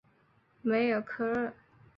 [0.63, 1.53] 梅尔科厄。